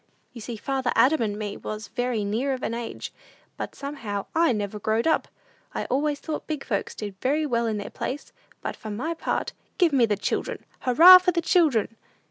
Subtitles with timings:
[0.33, 3.13] You see father Adam and me was very near of an age,
[3.55, 5.27] but somehow I never growed up!
[5.75, 8.33] I always thought big folks did very well in their place;
[8.63, 10.65] but for my part, give me the children.
[10.79, 11.97] Hurrah for the children!"